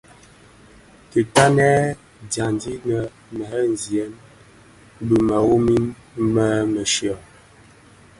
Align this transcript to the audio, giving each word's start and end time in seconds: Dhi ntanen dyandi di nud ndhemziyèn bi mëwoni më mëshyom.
Dhi 1.09 1.21
ntanen 1.27 1.81
dyandi 2.31 2.71
di 2.83 2.89
nud 2.97 3.11
ndhemziyèn 3.35 4.13
bi 5.07 5.15
mëwoni 5.27 5.79
më 6.33 6.45
mëshyom. 6.73 7.19